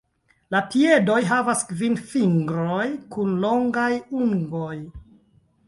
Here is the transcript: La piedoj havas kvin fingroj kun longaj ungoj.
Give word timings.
La 0.53 0.61
piedoj 0.75 1.17
havas 1.31 1.61
kvin 1.73 1.99
fingroj 2.13 2.87
kun 3.17 3.37
longaj 3.47 3.89
ungoj. 4.25 4.75